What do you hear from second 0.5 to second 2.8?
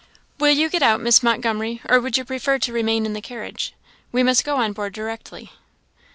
get out, Miss Montgomery, or would you prefer to